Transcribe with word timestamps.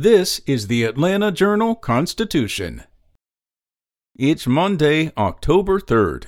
This 0.00 0.40
is 0.46 0.68
the 0.68 0.84
Atlanta 0.84 1.32
Journal 1.32 1.74
Constitution. 1.74 2.84
It's 4.16 4.46
Monday, 4.46 5.10
October 5.18 5.80
3rd. 5.80 6.26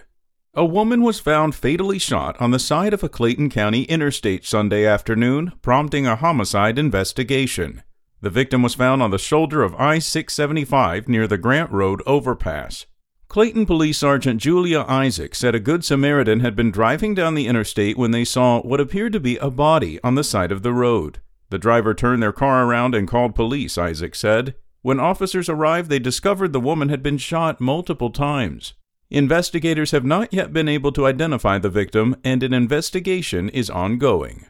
A 0.54 0.65
woman 0.65 1.03
was 1.03 1.21
found 1.21 1.54
fatally 1.54 2.00
shot 2.00 2.34
on 2.41 2.50
the 2.50 2.58
side 2.58 2.92
of 2.92 3.04
a 3.04 3.08
Clayton 3.08 3.48
County 3.48 3.84
interstate 3.84 4.44
Sunday 4.44 4.84
afternoon, 4.84 5.52
prompting 5.62 6.04
a 6.04 6.17
homicide 6.17 6.80
investigation. 6.80 7.84
The 8.20 8.29
victim 8.29 8.64
was 8.64 8.75
found 8.75 9.04
on 9.04 9.12
the 9.12 9.20
shoulder 9.20 9.62
of 9.62 9.77
I 9.77 10.00
675 10.00 11.07
near 11.07 11.29
the 11.29 11.39
Grant 11.39 11.71
Road 11.71 12.02
overpass. 12.07 12.87
Clayton 13.29 13.66
Police 13.66 13.98
Sergeant 13.98 14.41
Julia 14.41 14.84
Isaac 14.89 15.37
said 15.37 15.55
a 15.55 15.61
Good 15.61 15.84
Samaritan 15.84 16.41
had 16.41 16.57
been 16.57 16.73
driving 16.73 17.14
down 17.14 17.37
the 17.37 17.46
interstate 17.46 17.96
when 17.96 18.11
they 18.11 18.25
saw 18.25 18.61
what 18.62 18.80
appeared 18.80 19.12
to 19.12 19.21
be 19.21 19.37
a 19.37 19.48
body 19.48 20.00
on 20.02 20.16
the 20.16 20.25
side 20.25 20.50
of 20.50 20.64
the 20.64 20.73
road. 20.73 21.21
The 21.51 21.59
driver 21.59 21.95
turned 21.95 22.23
their 22.23 22.32
car 22.32 22.64
around 22.64 22.95
and 22.95 23.07
called 23.07 23.35
police, 23.35 23.77
Isaac 23.77 24.14
said. 24.14 24.55
When 24.82 24.99
officers 24.99 25.49
arrived, 25.49 25.90
they 25.90 25.99
discovered 25.99 26.53
the 26.53 26.61
woman 26.61 26.89
had 26.89 27.03
been 27.03 27.18
shot 27.18 27.61
multiple 27.61 28.11
times. 28.11 28.75
Investigators 29.11 29.90
have 29.90 30.04
not 30.04 30.32
yet 30.32 30.53
been 30.53 30.68
able 30.68 30.93
to 30.93 31.07
identify 31.07 31.59
the 31.59 31.68
victim, 31.68 32.16
and 32.23 32.42
an 32.42 32.54
investigation 32.54 33.48
is 33.48 33.68
ongoing. 33.68 34.46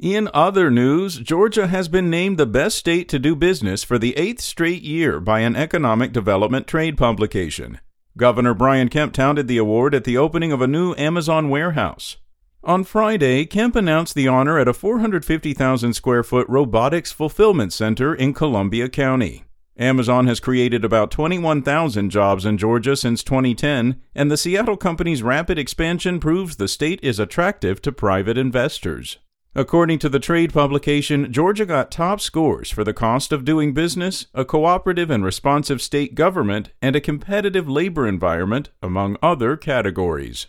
In 0.00 0.28
other 0.34 0.70
news, 0.70 1.18
Georgia 1.18 1.68
has 1.68 1.86
been 1.86 2.10
named 2.10 2.38
the 2.38 2.46
best 2.46 2.78
state 2.78 3.08
to 3.10 3.18
do 3.18 3.36
business 3.36 3.84
for 3.84 3.98
the 3.98 4.16
eighth 4.16 4.40
straight 4.40 4.82
year 4.82 5.20
by 5.20 5.40
an 5.40 5.54
economic 5.54 6.12
development 6.12 6.66
trade 6.66 6.96
publication. 6.98 7.78
Governor 8.16 8.54
Brian 8.54 8.88
Kemp 8.88 9.12
touted 9.12 9.46
the 9.46 9.58
award 9.58 9.94
at 9.94 10.04
the 10.04 10.16
opening 10.16 10.50
of 10.52 10.60
a 10.60 10.66
new 10.66 10.94
Amazon 10.96 11.48
warehouse. 11.48 12.16
On 12.62 12.84
Friday, 12.84 13.46
Kemp 13.46 13.74
announced 13.74 14.14
the 14.14 14.28
honor 14.28 14.58
at 14.58 14.68
a 14.68 14.74
450,000 14.74 15.94
square 15.94 16.22
foot 16.22 16.46
robotics 16.46 17.10
fulfillment 17.10 17.72
center 17.72 18.14
in 18.14 18.34
Columbia 18.34 18.90
County. 18.90 19.44
Amazon 19.78 20.26
has 20.26 20.40
created 20.40 20.84
about 20.84 21.10
21,000 21.10 22.10
jobs 22.10 22.44
in 22.44 22.58
Georgia 22.58 22.96
since 22.96 23.22
2010, 23.22 23.98
and 24.14 24.30
the 24.30 24.36
Seattle 24.36 24.76
company's 24.76 25.22
rapid 25.22 25.58
expansion 25.58 26.20
proves 26.20 26.56
the 26.56 26.68
state 26.68 27.00
is 27.02 27.18
attractive 27.18 27.80
to 27.80 27.92
private 27.92 28.36
investors. 28.36 29.16
According 29.54 29.98
to 30.00 30.10
the 30.10 30.20
trade 30.20 30.52
publication, 30.52 31.32
Georgia 31.32 31.64
got 31.64 31.90
top 31.90 32.20
scores 32.20 32.70
for 32.70 32.84
the 32.84 32.92
cost 32.92 33.32
of 33.32 33.46
doing 33.46 33.72
business, 33.72 34.26
a 34.34 34.44
cooperative 34.44 35.10
and 35.10 35.24
responsive 35.24 35.80
state 35.80 36.14
government, 36.14 36.72
and 36.82 36.94
a 36.94 37.00
competitive 37.00 37.70
labor 37.70 38.06
environment, 38.06 38.68
among 38.82 39.16
other 39.22 39.56
categories. 39.56 40.48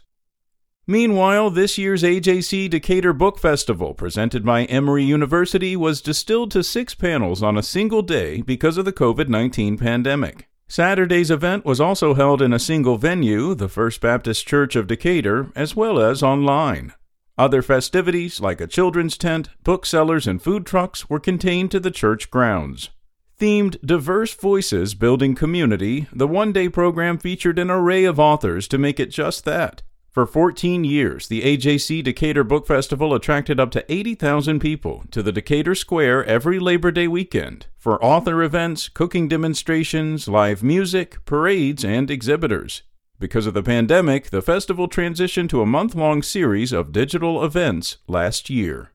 Meanwhile, 0.88 1.52
this 1.52 1.78
year's 1.78 2.02
AJC 2.02 2.70
Decatur 2.70 3.14
Book 3.14 3.38
Festival, 3.38 3.94
presented 3.94 4.44
by 4.44 4.66
Emory 4.66 5.04
University, 5.04 5.76
was 5.76 6.02
distilled 6.02 6.50
to 6.52 6.64
six 6.64 6.96
panels 6.96 7.44
on 7.44 7.56
a 7.56 7.64
single 7.64 8.02
day 8.02 8.42
because 8.42 8.78
of 8.78 8.86
the 8.86 8.94
COVID 8.94 9.30
19 9.30 9.78
pandemic. 9.78 10.48
Saturday's 10.68 11.30
event 11.30 11.66
was 11.66 11.80
also 11.80 12.16
held 12.16 12.42
in 12.42 12.52
a 12.52 12.58
single 12.58 12.98
venue, 12.98 13.54
the 13.54 13.70
First 13.70 14.02
Baptist 14.02 14.48
Church 14.48 14.76
of 14.76 14.88
Decatur, 14.88 15.52
as 15.56 15.76
well 15.76 16.00
as 16.00 16.24
online. 16.24 16.94
Other 17.38 17.62
festivities, 17.62 18.40
like 18.40 18.60
a 18.60 18.68
children's 18.68 19.18
tent, 19.18 19.50
booksellers, 19.64 20.26
and 20.26 20.42
food 20.42 20.66
trucks, 20.66 21.10
were 21.10 21.20
contained 21.20 21.70
to 21.72 21.80
the 21.80 21.92
church 21.92 22.32
grounds. 22.32 22.90
Themed 23.40 23.80
Diverse 23.86 24.34
Voices 24.34 24.96
Building 24.96 25.36
Community, 25.36 26.08
the 26.12 26.28
one 26.28 26.52
day 26.52 26.70
program 26.70 27.20
featured 27.20 27.60
an 27.60 27.70
array 27.70 28.04
of 28.04 28.20
authors 28.20 28.68
to 28.70 28.78
make 28.78 29.00
it 29.00 29.12
just 29.12 29.46
that. 29.46 29.84
For 30.12 30.26
14 30.26 30.84
years, 30.84 31.30
the 31.30 31.42
AJC 31.42 32.04
Decatur 32.04 32.44
Book 32.44 32.68
Festival 32.68 33.14
attracted 33.14 33.62
up 33.62 33.72
to 33.72 33.90
80,000 33.90 34.60
people 34.60 35.06
to 35.10 35.24
the 35.24 35.32
Decatur 35.32 35.74
Square 35.74 36.26
every 36.26 36.60
Labor 36.60 36.92
Day 36.92 37.08
weekend 37.08 37.68
for 37.78 38.04
author 38.04 38.44
events, 38.44 38.90
cooking 38.90 39.30
demonstrations, 39.30 40.28
live 40.28 40.64
music, 40.64 41.24
parades, 41.24 41.86
and 41.86 42.12
exhibitors. 42.12 42.84
Because 43.20 43.48
of 43.48 43.54
the 43.54 43.64
pandemic, 43.64 44.32
the 44.32 44.42
festival 44.42 44.90
transitioned 44.90 45.48
to 45.48 45.62
a 45.62 45.66
month 45.66 45.96
long 45.96 46.22
series 46.22 46.74
of 46.74 46.92
digital 46.92 47.42
events 47.42 47.96
last 48.06 48.50
year. 48.50 48.92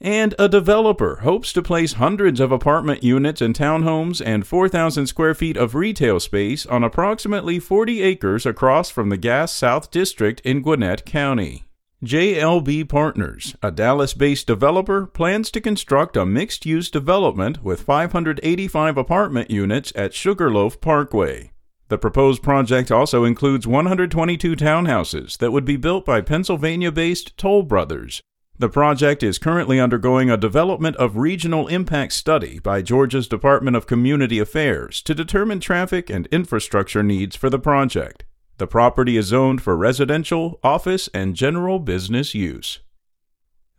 And 0.00 0.34
a 0.38 0.48
developer 0.48 1.20
hopes 1.22 1.52
to 1.54 1.62
place 1.62 1.94
hundreds 1.94 2.38
of 2.38 2.52
apartment 2.52 3.02
units 3.02 3.40
and 3.40 3.54
townhomes 3.54 4.22
and 4.24 4.46
4,000 4.46 5.06
square 5.06 5.34
feet 5.34 5.56
of 5.56 5.74
retail 5.74 6.20
space 6.20 6.66
on 6.66 6.84
approximately 6.84 7.58
40 7.58 8.02
acres 8.02 8.44
across 8.44 8.90
from 8.90 9.08
the 9.08 9.16
Gas 9.16 9.52
South 9.52 9.90
District 9.90 10.40
in 10.40 10.60
Gwinnett 10.60 11.06
County. 11.06 11.64
JLB 12.04 12.86
Partners, 12.90 13.56
a 13.62 13.70
Dallas 13.70 14.12
based 14.12 14.46
developer, 14.46 15.06
plans 15.06 15.50
to 15.52 15.62
construct 15.62 16.14
a 16.14 16.26
mixed 16.26 16.66
use 16.66 16.90
development 16.90 17.64
with 17.64 17.80
585 17.80 18.98
apartment 18.98 19.50
units 19.50 19.94
at 19.96 20.12
Sugarloaf 20.12 20.78
Parkway. 20.82 21.52
The 21.88 21.96
proposed 21.96 22.42
project 22.42 22.90
also 22.90 23.24
includes 23.24 23.66
122 23.66 24.56
townhouses 24.56 25.38
that 25.38 25.52
would 25.52 25.64
be 25.64 25.76
built 25.76 26.04
by 26.04 26.20
Pennsylvania 26.20 26.92
based 26.92 27.34
Toll 27.38 27.62
Brothers, 27.62 28.20
the 28.58 28.68
project 28.70 29.22
is 29.22 29.38
currently 29.38 29.78
undergoing 29.78 30.30
a 30.30 30.36
development 30.38 30.96
of 30.96 31.18
regional 31.18 31.68
impact 31.68 32.14
study 32.14 32.58
by 32.58 32.80
Georgia's 32.80 33.28
Department 33.28 33.76
of 33.76 33.86
Community 33.86 34.38
Affairs 34.38 35.02
to 35.02 35.14
determine 35.14 35.60
traffic 35.60 36.08
and 36.08 36.26
infrastructure 36.28 37.02
needs 37.02 37.36
for 37.36 37.50
the 37.50 37.58
project. 37.58 38.24
The 38.56 38.66
property 38.66 39.18
is 39.18 39.26
zoned 39.26 39.60
for 39.60 39.76
residential, 39.76 40.58
office, 40.62 41.10
and 41.12 41.36
general 41.36 41.78
business 41.78 42.34
use. 42.34 42.80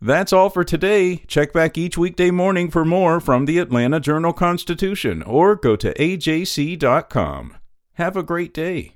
That's 0.00 0.32
all 0.32 0.48
for 0.48 0.62
today. 0.62 1.24
Check 1.26 1.52
back 1.52 1.76
each 1.76 1.98
weekday 1.98 2.30
morning 2.30 2.70
for 2.70 2.84
more 2.84 3.18
from 3.18 3.46
the 3.46 3.58
Atlanta 3.58 3.98
Journal 3.98 4.32
Constitution 4.32 5.24
or 5.24 5.56
go 5.56 5.74
to 5.74 5.92
ajc.com. 5.94 7.56
Have 7.94 8.16
a 8.16 8.22
great 8.22 8.54
day. 8.54 8.94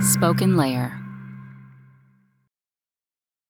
Spoken 0.00 0.56
Layer 0.56 1.07